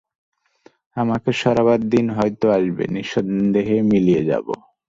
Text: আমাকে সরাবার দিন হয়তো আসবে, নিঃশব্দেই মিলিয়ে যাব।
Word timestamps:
আমাকে 0.97 1.29
সরাবার 1.41 1.79
দিন 1.93 2.05
হয়তো 2.17 2.45
আসবে, 2.57 2.83
নিঃশব্দেই 2.95 3.79
মিলিয়ে 3.91 4.21
যাব। 4.29 4.45